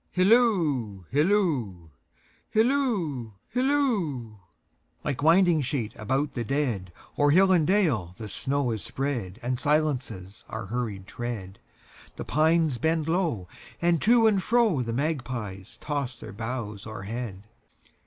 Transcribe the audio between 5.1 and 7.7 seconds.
winding sheet about the dead, O'er hill and